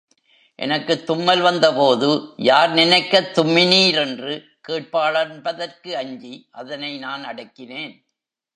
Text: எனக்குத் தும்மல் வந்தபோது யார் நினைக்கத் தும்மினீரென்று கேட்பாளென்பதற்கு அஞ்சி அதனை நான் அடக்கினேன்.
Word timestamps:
எனக்குத் 0.55 1.05
தும்மல் 1.05 1.41
வந்தபோது 1.41 2.33
யார் 2.37 2.71
நினைக்கத் 2.73 3.37
தும்மினீரென்று 3.37 4.43
கேட்பாளென்பதற்கு 4.67 5.91
அஞ்சி 5.91 6.47
அதனை 6.51 6.97
நான் 6.97 7.25
அடக்கினேன். 7.25 7.93